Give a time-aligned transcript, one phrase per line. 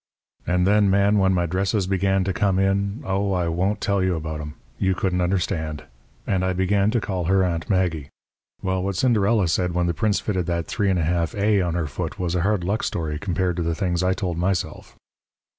[0.47, 4.15] "And then, Man, when my dresses began to come in oh, I won't tell you
[4.15, 4.55] about 'em!
[4.79, 5.83] you couldn't understand.
[6.25, 8.09] And I began to call her Aunt Maggie.
[8.63, 8.73] You've read about Cinderella, of course.
[8.73, 12.33] Well, what Cinderella said when the prince fitted that 3½ A on her foot was
[12.33, 14.95] a hard luck story compared to the things I told myself.